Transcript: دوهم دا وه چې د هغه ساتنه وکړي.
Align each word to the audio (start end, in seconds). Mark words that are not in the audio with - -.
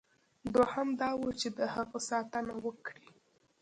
دوهم 0.53 0.87
دا 1.01 1.09
وه 1.19 1.29
چې 1.39 1.47
د 1.57 1.59
هغه 1.75 1.99
ساتنه 2.09 2.53
وکړي. 2.65 3.07